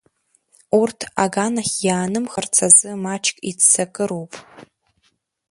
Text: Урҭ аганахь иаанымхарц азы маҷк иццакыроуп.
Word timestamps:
Урҭ 0.79 0.99
аганахь 1.23 1.75
иаанымхарц 1.87 2.55
азы 2.67 2.91
маҷк 3.03 3.37
иццакыроуп. 3.49 4.33